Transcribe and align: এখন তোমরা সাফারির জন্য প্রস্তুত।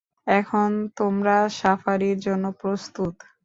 এখন 0.31 0.69
তোমরা 0.97 1.35
সাফারির 1.59 2.17
জন্য 2.19 2.45
প্রস্তুত। 2.61 3.15